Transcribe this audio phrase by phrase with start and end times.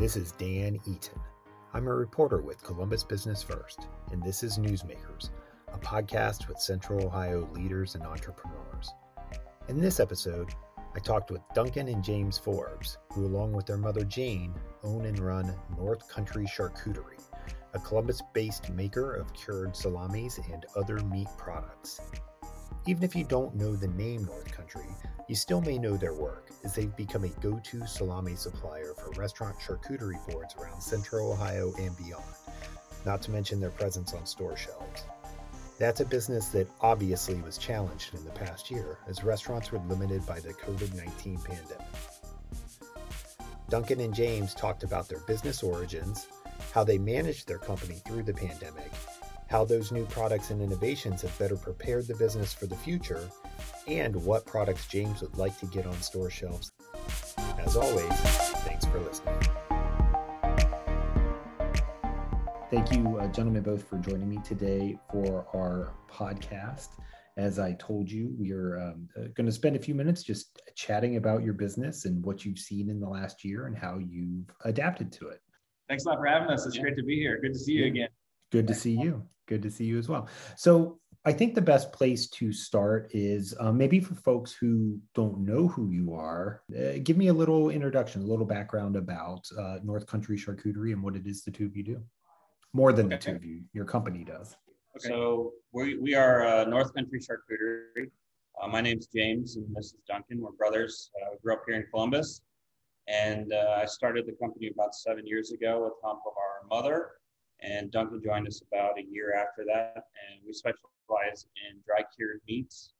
[0.00, 1.20] This is Dan Eaton.
[1.74, 5.28] I'm a reporter with Columbus Business First, and this is Newsmakers,
[5.68, 8.94] a podcast with Central Ohio leaders and entrepreneurs.
[9.68, 10.54] In this episode,
[10.96, 15.18] I talked with Duncan and James Forbes, who, along with their mother Jane, own and
[15.18, 17.22] run North Country Charcuterie,
[17.74, 22.00] a Columbus based maker of cured salamis and other meat products.
[22.86, 24.86] Even if you don't know the name North Country,
[25.28, 29.10] you still may know their work, as they've become a go to salami supplier for
[29.12, 32.24] restaurant charcuterie boards around central Ohio and beyond,
[33.04, 35.04] not to mention their presence on store shelves.
[35.78, 40.26] That's a business that obviously was challenged in the past year, as restaurants were limited
[40.26, 41.86] by the COVID 19 pandemic.
[43.70, 46.26] Duncan and James talked about their business origins,
[46.72, 48.90] how they managed their company through the pandemic,
[49.46, 53.30] how those new products and innovations have better prepared the business for the future,
[53.90, 56.70] and what products James would like to get on store shelves.
[57.58, 58.12] As always,
[58.62, 59.34] thanks for listening.
[62.70, 66.90] Thank you, uh, gentlemen, both for joining me today for our podcast.
[67.36, 70.60] As I told you, we are um, uh, going to spend a few minutes just
[70.76, 74.48] chatting about your business and what you've seen in the last year and how you've
[74.64, 75.40] adapted to it.
[75.88, 76.64] Thanks a lot for having us.
[76.64, 76.82] It's yeah.
[76.82, 77.40] great to be here.
[77.40, 78.08] Good to see you again.
[78.52, 79.24] Good to see you.
[79.46, 80.28] Good to see you as well.
[80.56, 85.40] So, I think the best place to start is um, maybe for folks who don't
[85.40, 89.80] know who you are, uh, give me a little introduction, a little background about uh,
[89.82, 92.02] North Country Charcuterie and what it is the two of you do.
[92.72, 93.16] More than okay.
[93.16, 94.56] the two of you, your company does.
[94.96, 95.08] Okay.
[95.08, 98.10] So we, we are uh, North Country Charcuterie.
[98.60, 100.40] Uh, my name's James and this is Duncan.
[100.40, 101.10] We're brothers.
[101.20, 102.40] Uh, we grew up here in Columbus.
[103.08, 107.10] And uh, I started the company about seven years ago with help of our mother.
[107.60, 109.96] And Duncan joined us about a year after that.
[109.96, 112.92] And we specialize specialize in dry cured meats.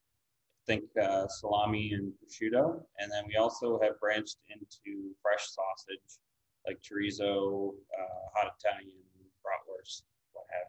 [0.67, 6.19] Think uh, salami and prosciutto, and then we also have branched into fresh sausage
[6.67, 8.99] like chorizo, uh, hot Italian,
[9.43, 10.69] bratwurst, what have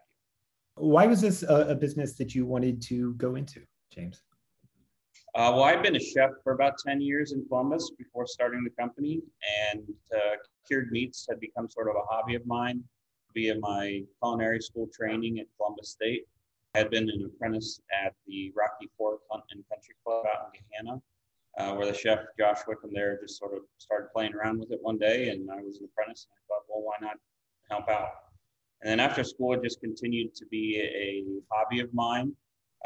[0.77, 0.87] you.
[0.87, 3.61] Why was this a, a business that you wanted to go into,
[3.93, 4.23] James?
[5.35, 8.81] Uh, well, I've been a chef for about 10 years in Columbus before starting the
[8.81, 9.21] company,
[9.71, 9.83] and
[10.15, 10.35] uh,
[10.65, 12.81] cured meats had become sort of a hobby of mine
[13.33, 16.23] via my culinary school training at Columbus State.
[16.73, 20.61] I had been an apprentice at the Rocky Fork Hunt and Country Club out in
[20.87, 21.01] Gahanna,
[21.57, 24.79] uh, where the chef Josh Wickham there just sort of started playing around with it
[24.81, 27.17] one day, and I was an apprentice, and I thought, well, why not
[27.69, 28.11] help out?
[28.81, 32.31] And then after school, it just continued to be a hobby of mine,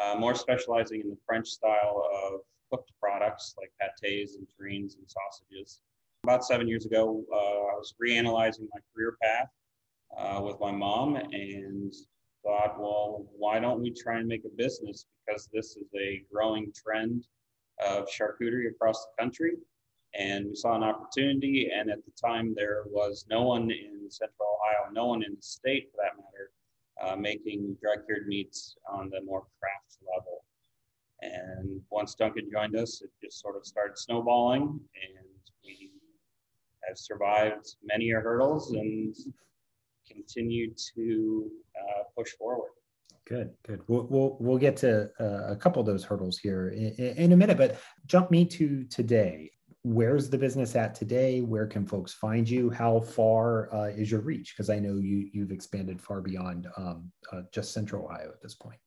[0.01, 2.41] uh, more specializing in the French style of
[2.71, 5.81] cooked products like pâtés and terrines and sausages.
[6.23, 9.49] About seven years ago, uh, I was reanalyzing my career path
[10.17, 11.93] uh, with my mom, and
[12.45, 15.05] thought, well, why don't we try and make a business?
[15.25, 17.27] Because this is a growing trend
[17.85, 19.53] of charcuterie across the country.
[20.17, 21.69] And we saw an opportunity.
[21.75, 25.41] And at the time, there was no one in Central Ohio, no one in the
[25.41, 26.51] state for that matter,
[27.01, 30.45] uh, making dry cured meats on the more craft level.
[31.21, 34.61] And once Duncan joined us, it just sort of started snowballing.
[34.61, 35.25] And
[35.65, 35.91] we
[36.87, 39.15] have survived many hurdles and
[40.07, 41.49] continue to
[41.79, 42.69] uh, push forward.
[43.25, 43.81] Good, good.
[43.87, 47.37] We'll, we'll, we'll get to uh, a couple of those hurdles here in, in, a
[47.37, 49.51] minute, but jump me to today.
[49.81, 51.41] Where's the business at today?
[51.41, 52.69] Where can folks find you?
[52.69, 54.53] How far uh, is your reach?
[54.55, 58.55] Because I know you you've expanded far beyond um, uh, just Central Ohio at this
[58.55, 58.79] point.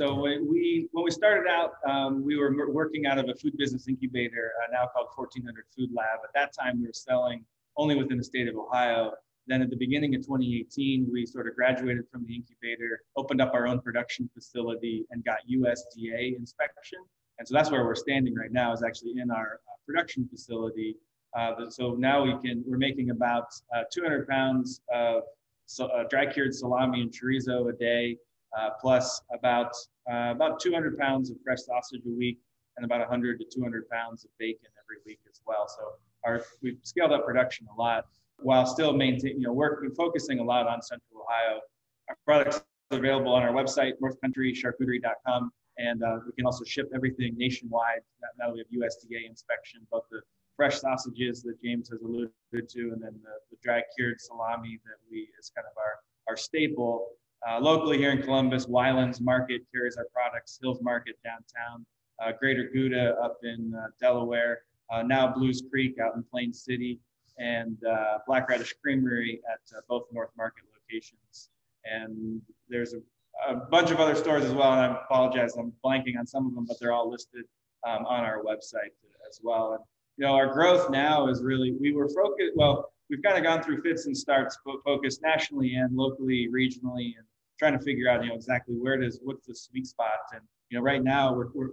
[0.00, 3.88] So we, when we started out, um, we were working out of a food business
[3.88, 6.20] incubator, uh, now called 1400 Food Lab.
[6.22, 7.44] At that time, we were selling
[7.76, 9.12] only within the state of Ohio.
[9.48, 13.54] Then at the beginning of 2018, we sort of graduated from the incubator, opened up
[13.54, 16.98] our own production facility, and got USDA inspection.
[17.38, 20.96] And so that's where we're standing right now, is actually in our uh, production facility.
[21.36, 25.22] Uh, so now we can, we're making about uh, 200 pounds of
[25.64, 28.18] so, uh, dry cured salami and chorizo a day,
[28.58, 29.72] uh, plus about
[30.10, 32.38] uh, about 200 pounds of fresh sausage a week,
[32.76, 35.68] and about 100 to 200 pounds of bacon every week as well.
[35.68, 35.92] So
[36.24, 38.06] our, we've scaled up production a lot
[38.38, 41.60] while still maintaining, you know, working, focusing a lot on Central Ohio.
[42.08, 47.34] Our products are available on our website, northcountrycharcuterie.com, and uh, we can also ship everything
[47.36, 48.00] nationwide.
[48.38, 50.20] Now that we have USDA inspection, both the
[50.56, 54.96] fresh sausages that James has alluded to, and then the, the dry cured salami that
[55.10, 55.94] we is kind of our,
[56.28, 57.08] our staple.
[57.48, 61.86] Uh, locally here in Columbus, Weiland's Market carries our products, Hills Market downtown,
[62.20, 66.98] uh, Greater Gouda up in uh, Delaware, uh, now Blues Creek out in Plain City,
[67.38, 71.50] and uh, Black Radish Creamery at uh, both North Market locations.
[71.84, 73.00] And there's a,
[73.48, 74.72] a, bunch of other stores as well.
[74.72, 77.44] And I apologize, I'm blanking on some of them, but they're all listed
[77.86, 78.92] um, on our website
[79.28, 79.72] as well.
[79.74, 79.84] And
[80.16, 83.62] you know, our growth now is really, we were focused, well, we've kind of gone
[83.62, 87.24] through fits and starts, but focused nationally and locally, regionally, and
[87.58, 90.10] trying to figure out, you know, exactly where it is, what's the sweet spot.
[90.32, 91.70] And, you know, right now we're, we're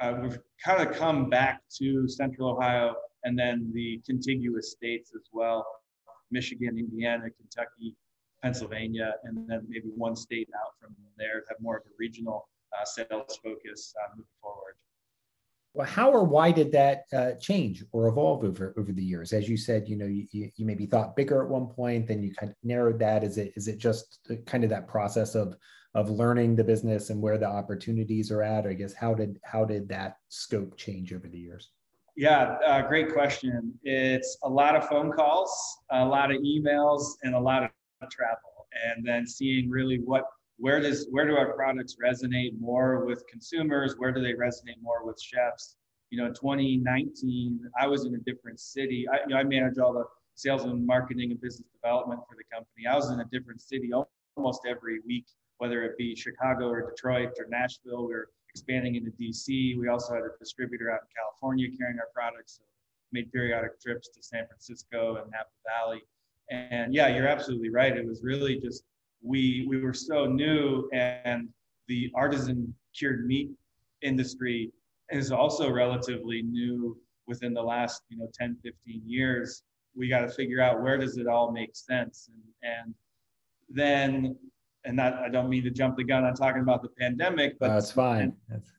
[0.00, 2.94] uh, we've kind of come back to central Ohio
[3.26, 5.66] and then the contiguous states as well
[6.30, 7.94] Michigan, Indiana, Kentucky,
[8.42, 12.84] Pennsylvania, and then maybe one state out from there have more of a regional uh,
[12.84, 14.74] sales focus uh, moving forward.
[15.74, 19.32] Well, how or why did that uh, change or evolve over over the years?
[19.32, 22.34] As you said, you know, you, you maybe thought bigger at one point, then you
[22.34, 23.22] kind of narrowed that.
[23.22, 25.54] Is it is it just kind of that process of
[25.94, 28.66] of learning the business and where the opportunities are at?
[28.66, 31.70] Or I guess how did how did that scope change over the years?
[32.16, 33.78] Yeah, uh, great question.
[33.82, 35.52] It's a lot of phone calls,
[35.90, 40.24] a lot of emails, and a lot of travel, and then seeing really what
[40.58, 43.96] where does where do our products resonate more with consumers?
[43.98, 45.76] Where do they resonate more with chefs?
[46.08, 49.06] You know in 2019 i was in a different city.
[49.12, 50.04] I, you know, I manage all the
[50.36, 52.86] sales and marketing and business development for the company.
[52.88, 53.90] I was in a different city
[54.36, 55.26] almost every week
[55.58, 58.14] whether it be chicago or detroit or nashville we
[58.56, 59.46] expanding into dc
[59.78, 62.64] we also had a distributor out in california carrying our products so
[63.12, 66.02] made periodic trips to san francisco and napa valley.
[66.50, 67.96] And yeah you're absolutely right.
[67.96, 68.84] It was really just
[69.22, 71.48] we we were so new and
[71.88, 73.50] the artisan cured meat
[74.02, 74.72] industry
[75.10, 79.62] is also relatively new within the last you know 10 15 years.
[79.94, 82.28] We got to figure out where does it all make sense?
[82.62, 82.94] And and
[83.68, 84.36] then
[84.86, 87.68] and that I don't mean to jump the gun on talking about the pandemic, but
[87.68, 88.32] that's fine.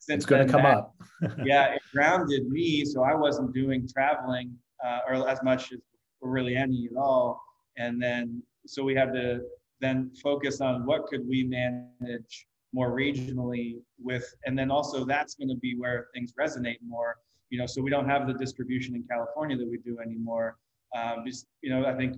[0.07, 0.95] it's going to come that, up.
[1.43, 4.55] yeah, it grounded me, so I wasn't doing traveling
[4.85, 5.79] uh, or as much as
[6.21, 7.41] or really any at all.
[7.77, 9.41] And then so we had to
[9.79, 15.47] then focus on what could we manage more regionally with and then also that's going
[15.47, 17.15] to be where things resonate more
[17.49, 20.57] you know so we don't have the distribution in california that we do anymore
[20.95, 22.17] um, just you know i think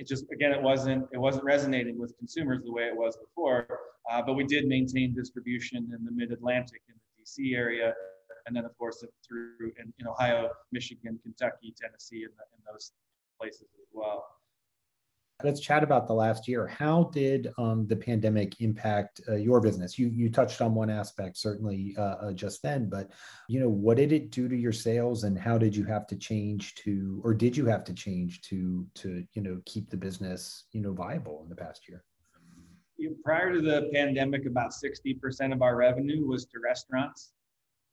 [0.00, 3.68] it just again it wasn't it wasn't resonating with consumers the way it was before
[4.10, 7.92] uh, but we did maintain distribution in the mid-atlantic in the dc area
[8.46, 12.92] and then of course through in, in ohio michigan kentucky tennessee and, and those
[13.38, 14.24] places as well
[15.44, 16.66] let's chat about the last year.
[16.66, 19.98] How did um, the pandemic impact uh, your business?
[19.98, 23.10] You you touched on one aspect certainly uh, uh, just then, but
[23.48, 26.16] you know what did it do to your sales, and how did you have to
[26.16, 30.66] change to, or did you have to change to to you know keep the business
[30.72, 32.04] you know viable in the past year?
[33.24, 37.32] Prior to the pandemic, about sixty percent of our revenue was to restaurants.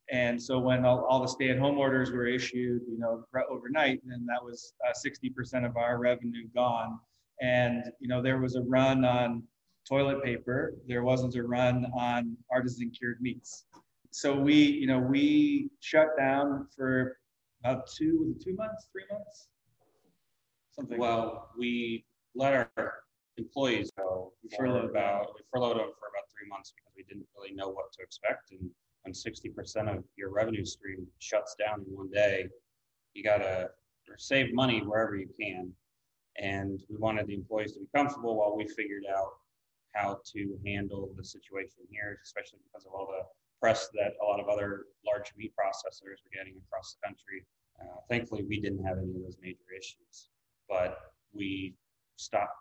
[0.09, 4.41] And so when all, all the stay-at-home orders were issued, you know, overnight, then that
[4.41, 6.97] was uh, 60% of our revenue gone
[7.42, 9.44] and you know there was a run on
[9.88, 10.75] toilet paper.
[10.88, 13.66] There wasn't a run on artisan cured meats.
[14.12, 17.18] So we you know we shut down for
[17.63, 19.48] about two two months three months?
[20.72, 20.98] Something.
[20.98, 22.06] Well we
[22.36, 22.94] let our
[23.38, 27.54] employees go furloughed about we furloughed them for about three months because we didn't really
[27.54, 28.51] know what to expect.
[28.51, 28.69] And
[29.04, 32.48] when 60% of your revenue stream shuts down in one day
[33.13, 33.69] you got to
[34.18, 35.72] save money wherever you can
[36.38, 39.31] and we wanted the employees to be comfortable while we figured out
[39.94, 43.25] how to handle the situation here, especially because of all the
[43.60, 47.45] press that a lot of other large meat processors were getting across the country.
[47.81, 50.30] Uh, thankfully, we didn't have any of those major issues,
[50.69, 51.00] but
[51.33, 51.73] we
[52.18, 52.52] stopped.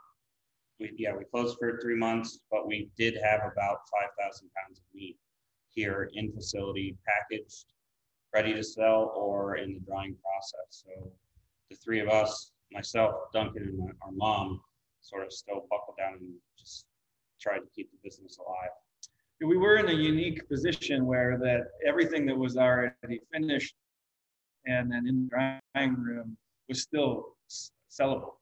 [0.80, 4.84] We, yeah, we closed for three months, but we did have about 5,000 pounds of
[4.94, 5.16] meat
[5.68, 7.66] here in facility, packaged,
[8.34, 10.84] ready to sell, or in the drying process.
[10.84, 11.12] So
[11.70, 14.60] the three of us myself, Duncan, and my, our mom
[15.00, 16.84] sort of still buckled down and just
[17.40, 18.70] tried to keep the business alive.
[19.40, 23.74] We were in a unique position where that everything that was already finished
[24.66, 26.36] and then in the drying room
[26.68, 27.36] was still
[27.90, 28.34] sellable.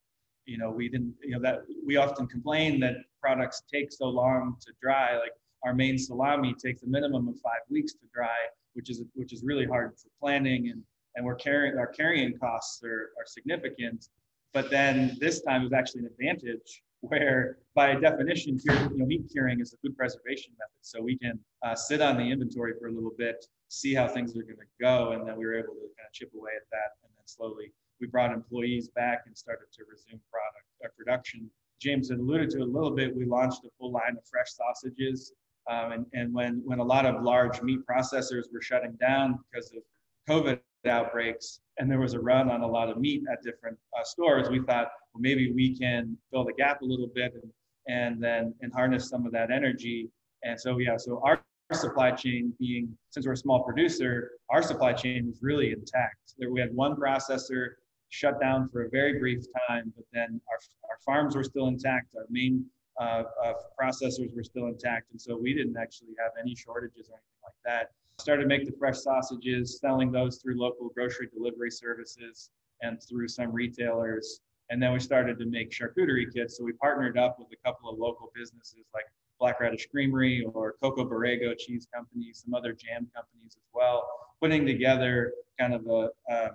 [0.46, 4.56] You know, we didn't, you know, that we often complain that products take so long
[4.60, 5.16] to dry.
[5.16, 5.32] Like
[5.64, 8.36] our main salami takes a minimum of five weeks to dry,
[8.74, 10.82] which is which is really hard for planning and
[11.16, 14.08] and we're carrying our carrying costs are, are significant.
[14.52, 19.24] But then this time it was actually an advantage where by definition, you know, meat
[19.30, 20.80] curing is a food preservation method.
[20.80, 24.30] So we can uh, sit on the inventory for a little bit, see how things
[24.36, 25.12] are going to go.
[25.12, 26.96] And then we were able to kind of chip away at that.
[27.02, 31.50] And then slowly we brought employees back and started to resume product uh, production.
[31.80, 33.14] James had alluded to a little bit.
[33.14, 35.32] We launched a full line of fresh sausages.
[35.70, 39.72] Um, and, and when, when a lot of large meat processors were shutting down because
[39.72, 39.82] of
[40.28, 44.04] COVID outbreaks and there was a run on a lot of meat at different uh,
[44.04, 47.52] stores, we thought, well, maybe we can fill the gap a little bit and,
[47.88, 50.10] and then and harness some of that energy.
[50.42, 54.92] And so, yeah, so our supply chain being, since we're a small producer, our supply
[54.92, 56.34] chain was really intact.
[56.38, 57.70] There, we had one processor
[58.10, 60.58] shut down for a very brief time, but then our,
[60.90, 62.14] our farms were still intact.
[62.16, 62.64] Our main
[63.00, 65.10] uh, uh, processors were still intact.
[65.10, 67.90] And so we didn't actually have any shortages or anything like that.
[68.20, 72.50] Started to make the fresh sausages, selling those through local grocery delivery services
[72.82, 74.40] and through some retailers.
[74.70, 76.56] And then we started to make charcuterie kits.
[76.56, 79.04] So we partnered up with a couple of local businesses like
[79.38, 84.08] Black Radish Creamery or Kokoborrego Cheese Company, some other jam companies as well,
[84.40, 86.48] putting together kind of a, uh,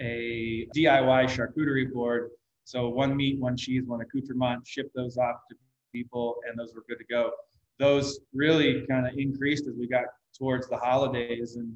[0.00, 2.30] a DIY charcuterie board.
[2.64, 5.56] So one meat, one cheese, one accoutrement, ship those off to
[5.92, 7.30] people, and those were good to go.
[7.78, 10.04] Those really kind of increased as we got
[10.36, 11.56] towards the holidays.
[11.56, 11.74] And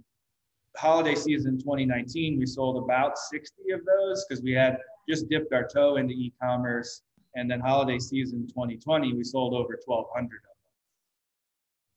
[0.76, 4.78] holiday season 2019, we sold about 60 of those because we had
[5.08, 7.02] just dipped our toe into e-commerce.
[7.34, 10.40] And then holiday season 2020, we sold over 1,200 of them.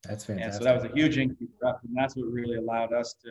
[0.08, 0.54] That's fantastic.
[0.54, 3.30] And so that was a huge increase and that's what really allowed us to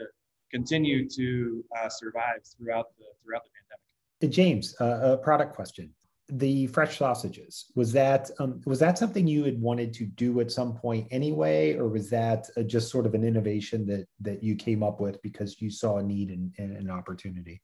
[0.51, 4.35] continue to uh, survive throughout the throughout the pandemic.
[4.35, 5.91] James, uh, a product question:
[6.29, 10.51] the fresh sausages was that um, was that something you had wanted to do at
[10.51, 14.57] some point anyway, or was that uh, just sort of an innovation that that you
[14.57, 17.61] came up with because you saw a need and, and an opportunity?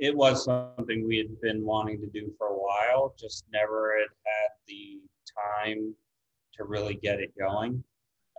[0.00, 4.08] It was something we had been wanting to do for a while, just never had
[4.24, 5.94] had the time
[6.54, 7.82] to really get it going.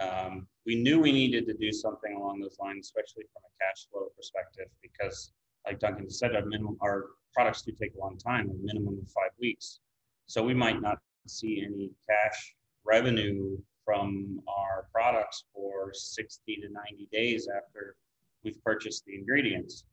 [0.01, 3.87] Um, we knew we needed to do something along those lines, especially from a cash
[3.91, 5.33] flow perspective, because
[5.65, 9.07] like Duncan said, our minimum our products do take a long time, a minimum of
[9.11, 9.79] five weeks.
[10.25, 17.09] So we might not see any cash revenue from our products for 60 to 90
[17.11, 17.95] days after
[18.43, 19.83] we've purchased the ingredients.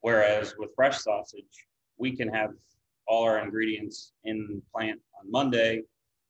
[0.00, 1.66] Whereas with fresh sausage,
[1.98, 2.50] we can have
[3.06, 5.82] all our ingredients in plant on Monday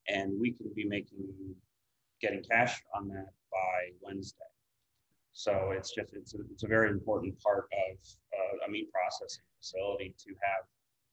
[0.09, 1.25] and we can be making
[2.21, 4.45] getting cash on that by Wednesday.
[5.33, 7.97] So it's just it's a, it's a very important part of
[8.35, 10.65] uh, a meat processing facility to have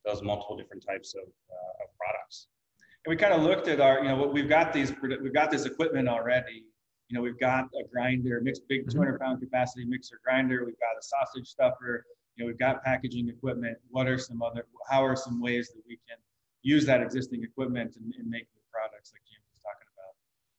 [0.05, 2.47] those multiple different types of, uh, of products.
[3.05, 5.65] And we kind of looked at our, you know, we've got these, we've got this
[5.65, 6.63] equipment already.
[7.09, 8.97] You know, we've got a grinder, mixed big mm-hmm.
[8.97, 10.65] 200 pound capacity mixer grinder.
[10.65, 12.05] We've got a sausage stuffer.
[12.35, 13.77] You know, we've got packaging equipment.
[13.89, 14.65] What are some other?
[14.89, 16.17] How are some ways that we can
[16.63, 19.47] use that existing equipment and, and make the products like James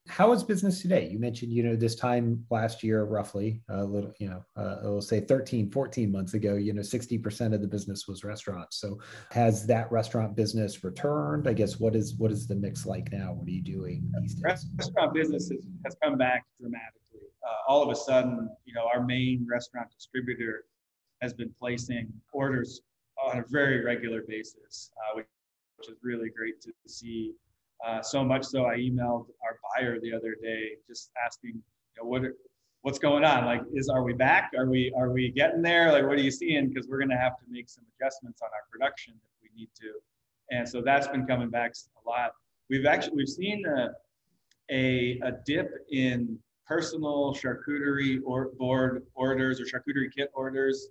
[0.08, 1.08] how is business today?
[1.10, 5.02] You mentioned, you know, this time last year, roughly a little, you know, uh, will
[5.02, 8.78] say 13, 14 months ago, you know, 60% of the business was restaurants.
[8.80, 8.98] So
[9.30, 11.46] has that restaurant business returned?
[11.46, 13.34] I guess what is, what is the mix like now?
[13.34, 14.66] What are you doing these days?
[14.76, 17.28] Restaurant business has, has come back dramatically.
[17.46, 20.64] Uh, all of a sudden, you know, our main restaurant distributor
[21.20, 22.80] has been placing orders
[23.22, 25.26] on a very regular basis, uh, which,
[25.76, 27.34] which is really great to see
[27.86, 32.08] uh, so much so, I emailed our buyer the other day, just asking, you know,
[32.08, 32.34] what are,
[32.82, 33.44] what's going on?
[33.44, 34.50] Like, is are we back?
[34.56, 35.92] Are we are we getting there?
[35.92, 36.68] Like, what are you seeing?
[36.68, 39.68] Because we're going to have to make some adjustments on our production if we need
[39.80, 39.92] to.
[40.50, 41.72] And so that's been coming back
[42.04, 42.32] a lot.
[42.70, 43.88] We've actually we've seen a
[44.70, 50.88] a, a dip in personal charcuterie or board orders or charcuterie kit orders.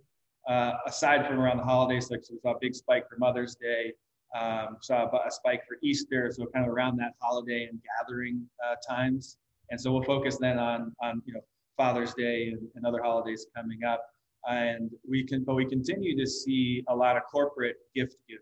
[0.47, 3.55] Uh, aside from around the holidays, like so we saw a big spike for Mother's
[3.55, 3.91] Day
[4.35, 8.75] um, saw a spike for Easter, so kind of around that holiday and gathering uh,
[8.87, 9.37] times.
[9.69, 11.41] And so we'll focus then on, on you know,
[11.75, 14.05] Father's Day and, and other holidays coming up.
[14.47, 18.41] And we can, but we continue to see a lot of corporate gift giving.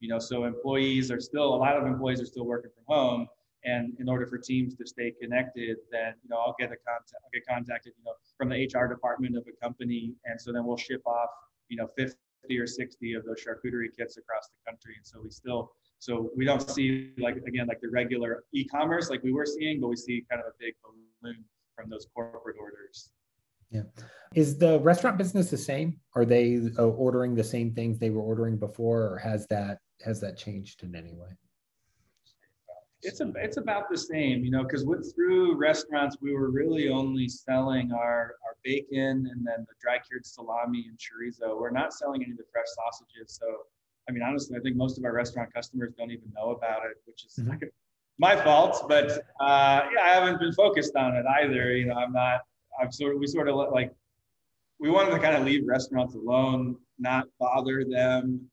[0.00, 3.26] You know, so employees are still, a lot of employees are still working from home.
[3.64, 7.12] And in order for teams to stay connected, then you know I'll get a contact,
[7.22, 10.64] I'll get contacted, you know, from the HR department of a company, and so then
[10.64, 11.28] we'll ship off,
[11.68, 12.16] you know, 50
[12.58, 14.94] or 60 of those charcuterie kits across the country.
[14.96, 19.22] And so we still, so we don't see like, again, like the regular e-commerce like
[19.22, 21.44] we were seeing, but we see kind of a big balloon
[21.76, 23.10] from those corporate orders.
[23.70, 23.82] Yeah.
[24.34, 26.00] Is the restaurant business the same?
[26.16, 30.20] Are they uh, ordering the same things they were ordering before or has that, has
[30.20, 31.36] that changed in any way?
[33.02, 36.88] It's a, it's about the same, you know, because with through restaurants we were really
[36.88, 41.58] only selling our our bacon and then the dry cured salami and chorizo.
[41.58, 43.38] We're not selling any of the fresh sausages.
[43.40, 43.46] So,
[44.08, 46.98] I mean, honestly, I think most of our restaurant customers don't even know about it,
[47.06, 47.56] which is mm-hmm.
[48.18, 48.86] my fault.
[48.88, 51.72] But uh, yeah, I haven't been focused on it either.
[51.72, 52.42] You know, I'm not.
[52.80, 53.92] I'm sort of we sort of like
[54.78, 58.48] we wanted to kind of leave restaurants alone, not bother them.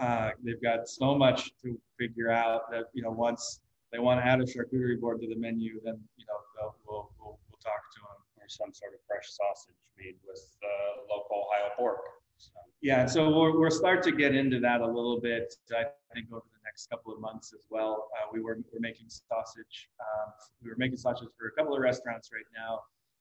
[0.00, 3.60] Uh, they've got so much to figure out that you know once
[3.92, 7.38] they want to add a charcuterie board to the menu, then you know we'll, we'll,
[7.48, 8.18] we'll talk to them.
[8.40, 12.00] Or some sort of fresh sausage made with uh, local Ohio pork.
[12.38, 12.50] So.
[12.80, 15.54] Yeah, so we'll, we'll start to get into that a little bit.
[15.70, 18.08] I think over the next couple of months as well.
[18.16, 19.90] Uh, we were we're making sausage.
[20.00, 20.32] Um,
[20.62, 22.80] we were making sausage for a couple of restaurants right now,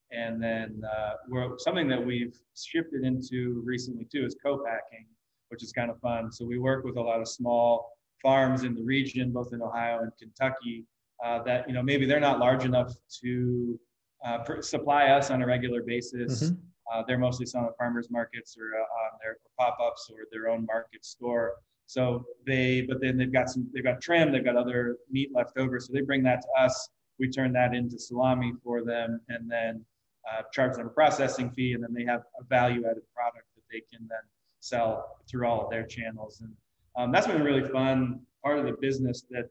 [0.10, 5.06] and then uh, we're something that we've shifted into recently too is co-packing,
[5.50, 6.32] which is kind of fun.
[6.32, 10.00] So we work with a lot of small farms in the region, both in Ohio
[10.02, 10.86] and Kentucky,
[11.24, 13.80] uh, that you know maybe they're not large enough to
[14.26, 16.44] uh, supply us on a regular basis.
[16.44, 16.56] Mm-hmm.
[16.92, 20.66] Uh, they're mostly selling at farmers markets or uh, on their pop-ups or their own
[20.66, 21.54] market store.
[21.86, 25.58] So they, but then they've got some, they've got trim, they've got other meat left
[25.58, 25.80] over.
[25.80, 26.90] So they bring that to us.
[27.20, 29.86] We turn that into salami for them, and then
[30.30, 33.82] uh, charge them a processing fee, and then they have a value-added product that they
[33.92, 34.20] can then
[34.60, 36.42] sell through all of their channels.
[36.42, 36.52] And
[36.98, 39.50] um, that's been a really fun part of the business that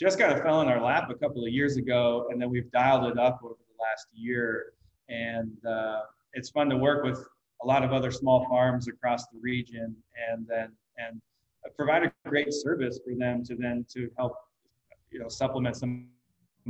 [0.00, 2.70] just kind of fell in our lap a couple of years ago, and then we've
[2.70, 4.72] dialed it up over the last year.
[5.08, 6.00] And uh,
[6.34, 7.24] it's fun to work with
[7.62, 9.96] a lot of other small farms across the region,
[10.30, 11.20] and then and
[11.76, 14.34] provide a great service for them to then to help
[15.10, 16.08] you know supplement some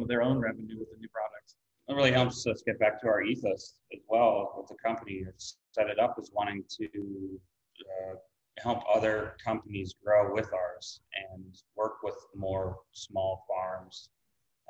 [0.01, 1.57] of their own revenue with the new products.
[1.89, 5.25] It really helps us get back to our ethos as well with the company.
[5.37, 7.41] Set it up as wanting to
[7.81, 8.15] uh,
[8.63, 11.01] help other companies grow with ours
[11.33, 11.45] and
[11.77, 14.11] work with more small farms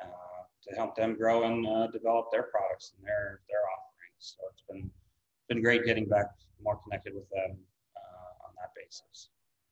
[0.03, 0.07] uh,
[0.63, 4.37] to help them grow and uh, develop their products and their their offerings.
[4.37, 4.91] So it's been
[5.49, 6.27] been great getting back
[6.63, 7.57] more connected with them
[7.97, 9.31] uh, on that basis.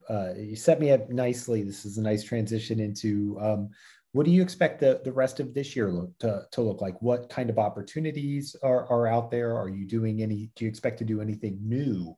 [0.08, 1.62] Uh, you set me up nicely.
[1.62, 3.70] This is a nice transition into um,
[4.16, 7.00] what do you expect the, the rest of this year look to, to look like?
[7.02, 9.54] What kind of opportunities are, are out there?
[9.54, 12.16] Are you doing any, do you expect to do anything new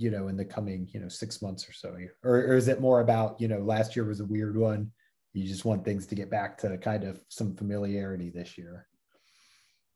[0.00, 2.80] you know in the coming you know six months or so or, or is it
[2.80, 4.90] more about you know last year was a weird one.
[5.32, 8.86] You just want things to get back to kind of some familiarity this year?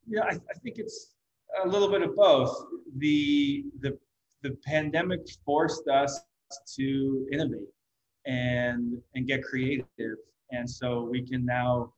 [0.07, 1.15] Yeah i, I think it's
[1.65, 2.55] a little bit of both.
[2.99, 3.99] The the
[4.43, 6.21] the pandemic forced us
[6.77, 7.73] to innovate
[8.27, 10.19] and and get creative.
[10.53, 11.93] And so we can now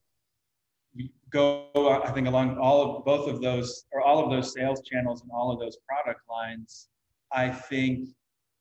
[1.30, 1.66] go
[2.04, 5.30] i think along all of both of those or all of those sales channels and
[5.30, 6.88] all of those product lines
[7.32, 8.08] I think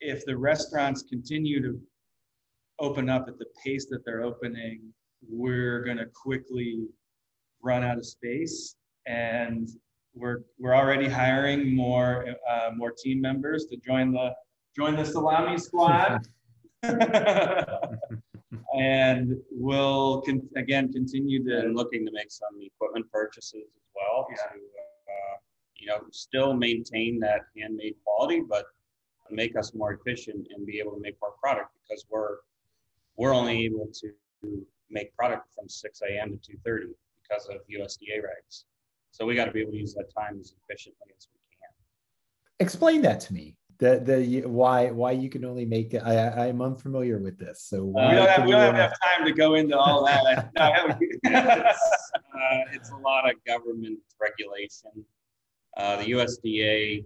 [0.01, 1.79] if the restaurants continue to
[2.79, 4.81] open up at the pace that they're opening,
[5.27, 6.85] we're going to quickly
[7.61, 8.75] run out of space.
[9.07, 9.69] And
[10.13, 14.33] we're, we're already hiring more, uh, more team members to join the,
[14.75, 16.27] join the salami squad.
[18.77, 24.27] and we'll con- again continue to and looking to make some equipment purchases as well
[24.29, 24.35] yeah.
[24.35, 24.74] to uh,
[25.85, 28.65] you know, still maintain that handmade quality, but
[29.29, 32.37] make us more efficient and be able to make more product because we're
[33.17, 34.11] we're only able to
[34.89, 36.39] make product from 6 a.m.
[36.43, 36.87] to 2:30
[37.21, 38.63] because of USDA regs.
[39.11, 41.69] So we got to be able to use that time as efficiently as we can.
[42.59, 43.55] Explain that to me.
[43.77, 46.01] The the why why you can only make it.
[46.03, 47.61] I I'm unfamiliar with this.
[47.69, 50.49] So uh, we don't have we don't have enough time to go into all that.
[51.23, 55.05] it's, uh, it's a lot of government regulation
[55.77, 57.03] uh, the USDA,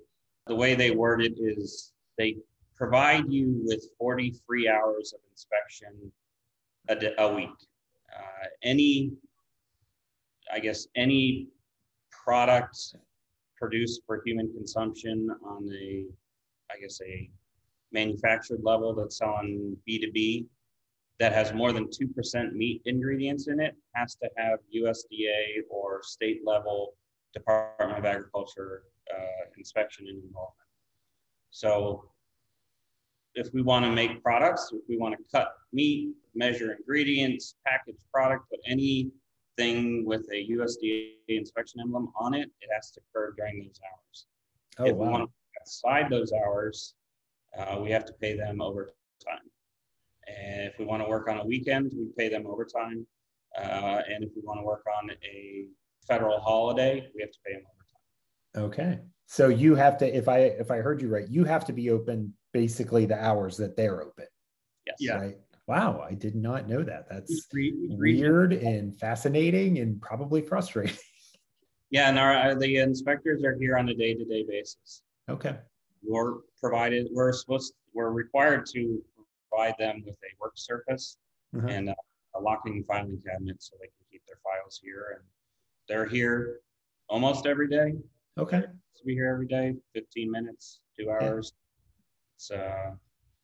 [0.48, 2.38] the way they word it is they
[2.76, 6.12] provide you with 40 free hours of inspection
[6.90, 7.50] a, a week.
[8.16, 9.12] Uh, any,
[10.52, 11.48] I guess, any
[12.12, 12.78] product
[13.58, 16.06] produced for human consumption on a,
[16.72, 17.30] I guess, a
[17.92, 20.46] manufactured level that's on B2B
[21.20, 26.42] that has more than 2% meat ingredients in it has to have USDA or state
[26.46, 26.94] level
[27.34, 30.56] Department of Agriculture uh, inspection and involvement.
[31.52, 32.10] So
[33.36, 38.00] if we want to make products, if we want to cut meat, measure ingredients, package
[38.14, 43.64] product, put anything with a USDA inspection emblem on it, it has to occur during
[43.64, 44.26] those hours.
[44.80, 45.06] Oh, if wow.
[45.06, 46.96] we want to outside those hours,
[47.58, 48.94] uh, we have to pay them overtime.
[50.28, 53.06] And if we want to work on a weekend, we pay them overtime.
[53.58, 55.66] Uh, and if we want to work on a
[56.10, 57.64] federal holiday, we have to pay them
[58.56, 58.70] overtime.
[58.70, 59.00] Okay.
[59.28, 61.92] So you have to, if I if I heard you right, you have to be
[61.92, 64.26] open basically the hours that they're open.
[64.88, 64.96] Yes.
[65.00, 65.18] Yeah.
[65.18, 65.38] Right?
[65.68, 67.08] Wow, I did not know that.
[67.12, 70.98] That's weird and fascinating and probably frustrating.
[71.92, 75.02] Yeah, and our the inspectors are here on a day-to-day basis.
[75.28, 75.58] Okay.
[76.04, 77.08] We're provided.
[77.12, 77.74] We're supposed.
[77.96, 79.02] We're required to
[79.50, 81.18] provide them with a work surface
[81.58, 81.68] uh-huh.
[81.68, 81.96] and a,
[82.36, 85.24] a locking filing cabinet so they can keep their files here and
[85.90, 86.62] they're here
[87.10, 87.94] almost every day.
[88.38, 88.62] Okay.
[88.62, 91.52] To be here every day, 15 minutes, two hours.
[91.52, 92.36] Yeah.
[92.36, 92.92] It's uh,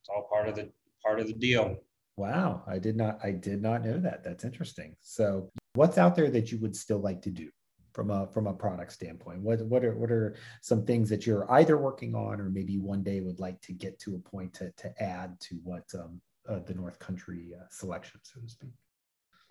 [0.01, 0.69] it's all part of the
[1.03, 1.75] part of the deal.
[2.17, 4.23] Wow, I did not I did not know that.
[4.23, 4.95] That's interesting.
[5.01, 7.49] So, what's out there that you would still like to do
[7.91, 9.41] from a from a product standpoint?
[9.41, 13.03] What what are what are some things that you're either working on or maybe one
[13.03, 16.59] day would like to get to a point to to add to what um uh,
[16.59, 18.69] the North Country uh, selection, so to speak?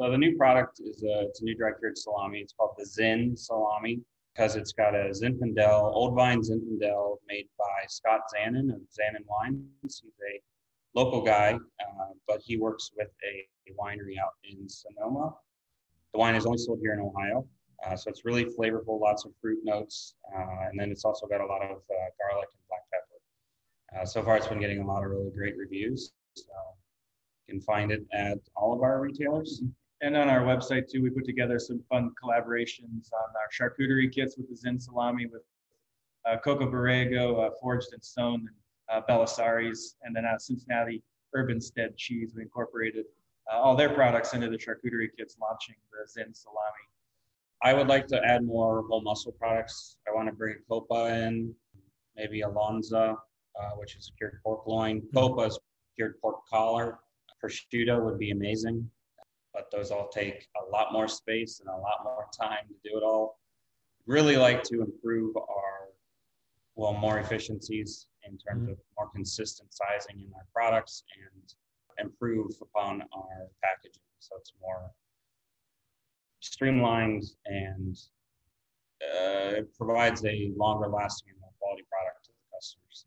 [0.00, 2.40] So the new product is a it's a new dry cured salami.
[2.40, 4.00] It's called the Zin salami
[4.35, 9.62] because it's got a Zinfandel, Old Vine Zinfandel, made by Scott Zanin of Zanin Wines.
[9.83, 10.40] He's a
[10.98, 15.33] local guy, uh, but he works with a, a, winery out in Sonoma.
[16.12, 17.46] The wine is only sold here in Ohio,
[17.87, 21.40] uh, so it's really flavorful, lots of fruit notes, uh, and then it's also got
[21.40, 24.02] a lot of uh, garlic and black pepper.
[24.02, 26.12] Uh, so far, it's been getting a lot of really great reviews.
[26.35, 26.52] So
[27.46, 29.62] you can find it at all of our retailers.
[30.04, 34.36] And on our website too, we put together some fun collaborations on our charcuterie kits
[34.36, 35.40] with the Zin salami with
[36.26, 38.46] uh, Kokoborrego, uh, Forged and Stone,
[38.90, 41.02] and uh, Belisari's, and then out of Cincinnati,
[41.34, 42.34] Urbanstead cheese.
[42.36, 43.06] We incorporated
[43.50, 46.84] uh, all their products into the charcuterie kits, launching the Zin salami.
[47.62, 49.96] I would like to add more whole muscle products.
[50.06, 51.54] I want to bring Coppa in,
[52.14, 53.16] maybe a lonza,
[53.58, 55.00] uh, which is cured pork loin.
[55.14, 55.58] Coppa is
[55.96, 56.98] cured pork collar.
[57.42, 58.90] Prosciutto would be amazing
[59.54, 62.98] but those all take a lot more space and a lot more time to do
[62.98, 63.38] it all.
[64.06, 65.88] Really like to improve our,
[66.74, 68.72] well, more efficiencies in terms mm-hmm.
[68.72, 71.54] of more consistent sizing in our products and
[72.04, 74.02] improve upon our packaging.
[74.18, 74.90] So it's more
[76.40, 77.96] streamlined and
[79.02, 83.06] uh, it provides a longer lasting and more quality product to the customers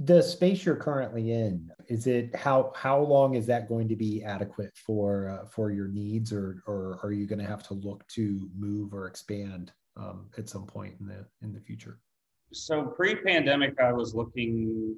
[0.00, 4.24] the space you're currently in is it how how long is that going to be
[4.24, 8.06] adequate for uh, for your needs or or are you going to have to look
[8.08, 12.00] to move or expand um, at some point in the in the future?
[12.52, 14.96] So pre-pandemic i was looking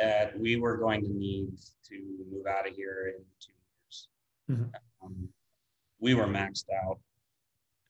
[0.00, 1.50] at we were going to need
[1.88, 2.00] to
[2.32, 4.08] move out of here in two years.
[4.50, 5.04] Mm-hmm.
[5.04, 5.28] um,
[5.98, 6.98] we were maxed out.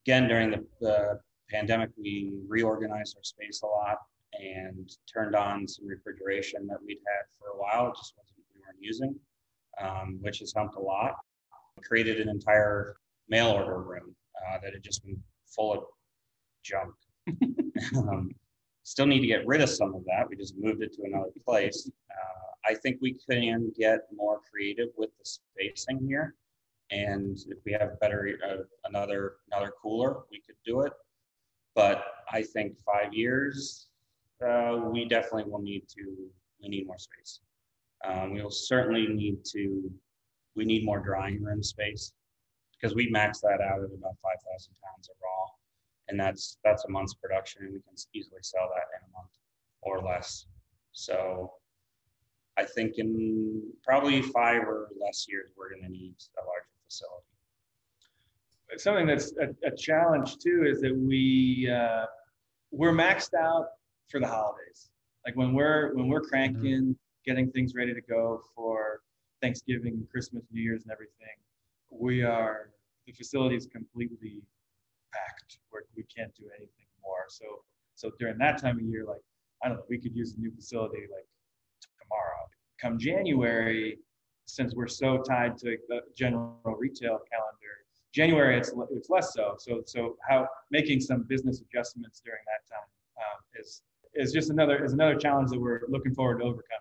[0.06, 3.98] Again during the, the pandemic we reorganized our space a lot
[4.40, 7.88] and turned on some refrigeration that we'd had for a while.
[7.90, 9.14] It just wasn't we weren't using,
[9.81, 11.14] um, which has helped a lot.
[11.83, 12.96] Created an entire
[13.29, 15.85] mail order room uh, that had just been full of
[16.62, 16.92] junk.
[17.96, 18.31] um,
[18.83, 20.29] still need to get rid of some of that.
[20.29, 21.88] We just moved it to another place.
[22.11, 26.35] Uh, I think we can get more creative with the spacing here,
[26.90, 30.92] and if we have better uh, another another cooler, we could do it.
[31.74, 33.89] But I think five years
[34.46, 36.31] uh, we definitely will need to,
[36.62, 37.40] we need more space.
[38.07, 39.90] Um, we will certainly need to,
[40.57, 42.12] we need more drying room space
[42.72, 45.46] because we max that out at about 5,000 pounds of raw.
[46.09, 49.31] And that's, that's a month's production and we can easily sell that in a month
[49.83, 50.46] or less.
[50.92, 51.53] So
[52.57, 57.26] I think in probably five or less years, we're going to need a larger facility.
[58.76, 62.07] Something that's a, a challenge too is that we uh,
[62.70, 63.66] we're maxed out
[64.10, 64.90] for the holidays.
[65.24, 66.92] Like when we're when we're cranking, mm-hmm.
[67.24, 69.00] getting things ready to go for
[69.40, 71.36] Thanksgiving, Christmas, New Year's, and everything,
[71.90, 72.70] we are
[73.06, 74.42] the facility is completely
[75.12, 77.24] packed where we can't do anything more.
[77.28, 77.44] So
[77.94, 79.22] so during that time of year, like
[79.62, 81.26] I don't know, we could use a new facility like
[82.02, 82.48] tomorrow.
[82.80, 83.98] Come January,
[84.46, 87.74] since we're so tied to the general retail calendar,
[88.12, 89.56] January it's it's less so.
[89.58, 93.82] So so how making some business adjustments during that time um, is
[94.14, 96.80] is just another is another challenge that we're looking forward to overcome.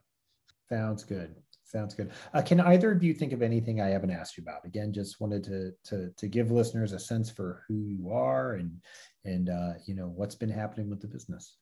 [0.69, 1.35] Sounds good.
[1.63, 2.11] Sounds good.
[2.33, 4.65] Uh, can either of you think of anything I haven't asked you about?
[4.65, 8.71] Again, just wanted to to to give listeners a sense for who you are and
[9.23, 11.57] and uh, you know what's been happening with the business.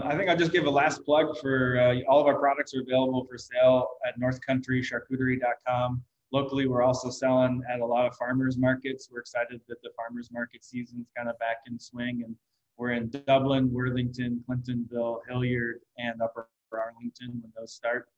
[0.00, 2.82] I think I'll just give a last plug for uh, all of our products are
[2.82, 6.02] available for sale at northcountrycharcuterie.com.
[6.32, 9.08] Locally, we're also selling at a lot of farmers markets.
[9.10, 12.34] We're excited that the farmers market season's kind of back in swing and
[12.76, 18.08] we're in Dublin, Worthington, Clintonville, Hilliard, and Upper Arlington when those start.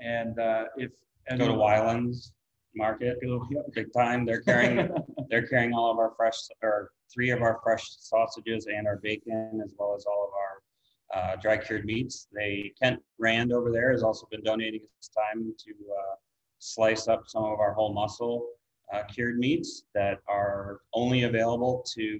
[0.00, 0.90] And uh, if
[1.28, 2.32] and go to Weiland's
[2.74, 4.24] Market, go, big time.
[4.24, 4.90] They're carrying
[5.28, 9.60] they're carrying all of our fresh or three of our fresh sausages and our bacon
[9.64, 12.28] as well as all of our uh, dry cured meats.
[12.34, 16.14] They Kent Rand over there has also been donating his time to uh,
[16.58, 18.46] slice up some of our whole muscle
[18.92, 22.18] uh, cured meats that are only available to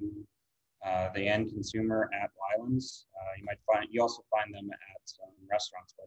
[0.85, 3.07] uh, the end consumer at Weiland's.
[3.14, 6.07] Uh, you might find you also find them at some restaurants, but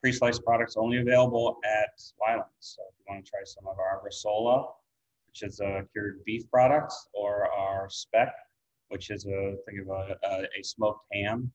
[0.00, 2.46] pre-sliced products only available at Weiland's.
[2.60, 4.66] So if you want to try some of our Bresaola,
[5.28, 8.34] which is a cured beef product, or our Speck,
[8.88, 11.50] which is a think of a, a, a smoked ham,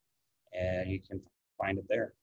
[0.53, 1.21] and you can
[1.57, 2.13] find it there.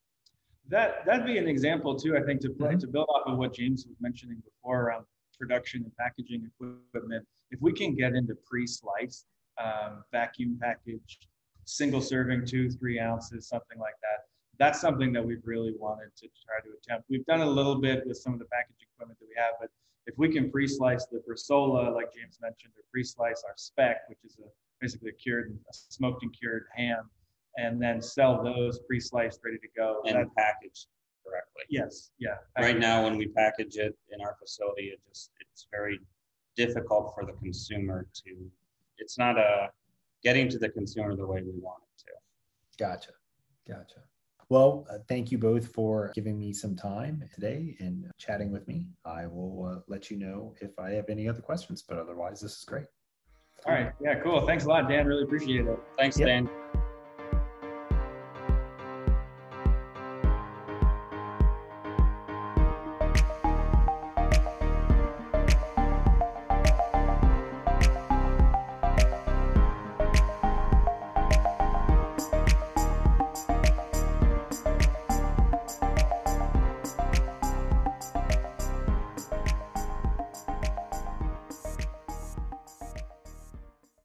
[0.68, 2.16] That that'd be an example too.
[2.16, 2.80] I think to play, mm-hmm.
[2.80, 5.04] to build off of what James was mentioning before around
[5.38, 7.24] production and packaging equipment.
[7.50, 8.34] If we can get into
[9.62, 11.26] um, vacuum packaged,
[11.64, 14.26] single serving, two, three ounces, something like that.
[14.58, 17.06] that's something that we've really wanted to try to attempt.
[17.10, 19.70] We've done a little bit with some of the packaging equipment that we have, but
[20.06, 24.38] if we can pre-slice the bresaola, like James mentioned, or pre-slice our speck, which is
[24.38, 24.48] a,
[24.80, 27.10] basically a cured, a smoked and cured ham,
[27.56, 30.02] and then sell those pre-sliced, ready to go.
[30.06, 30.86] And that, packaged
[31.26, 31.64] correctly.
[31.68, 32.36] Yes, yeah.
[32.58, 35.98] Right now, when we package it in our facility, it just it's very
[36.56, 38.50] difficult for the consumer to.
[38.98, 39.70] It's not a
[40.22, 42.84] getting to the consumer the way we want it to.
[42.84, 43.12] Gotcha,
[43.68, 44.00] gotcha.
[44.48, 48.86] Well, uh, thank you both for giving me some time today and chatting with me.
[49.04, 52.56] I will uh, let you know if I have any other questions, but otherwise, this
[52.58, 52.86] is great.
[53.64, 53.92] All right.
[54.00, 54.46] Yeah, cool.
[54.46, 55.06] Thanks a lot, Dan.
[55.06, 55.78] Really appreciate it.
[55.98, 56.28] Thanks, yep.
[56.28, 56.48] Dan.